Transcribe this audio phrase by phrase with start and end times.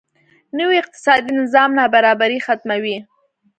[0.57, 2.97] نوی اقتصادي نظام نابرابري ختموي.